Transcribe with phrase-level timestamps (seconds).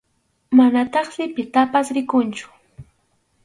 [0.57, 2.47] Manataqsi pitapas rikunchu.